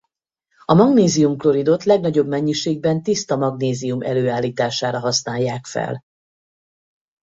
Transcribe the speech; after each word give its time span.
A 0.65 0.73
magnézium-kloridot 0.73 1.83
legnagyobb 1.83 2.27
mennyiségben 2.27 3.03
tiszta 3.03 3.35
magnézium 3.37 4.01
előállítására 4.01 4.99
használják 4.99 5.65
fel. 5.65 6.03